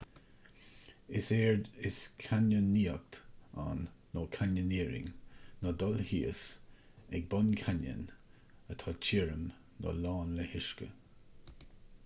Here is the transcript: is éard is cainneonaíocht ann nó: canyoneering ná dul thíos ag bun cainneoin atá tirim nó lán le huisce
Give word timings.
is 1.19 1.27
éard 1.39 1.67
is 1.89 1.97
cainneonaíocht 2.21 3.17
ann 3.65 3.83
nó: 4.15 4.23
canyoneering 4.37 5.11
ná 5.67 5.73
dul 5.83 6.01
thíos 6.11 6.41
ag 7.19 7.27
bun 7.35 7.51
cainneoin 7.61 8.01
atá 8.77 8.95
tirim 9.09 9.45
nó 9.85 9.93
lán 10.07 10.33
le 10.41 10.49
huisce 10.55 10.89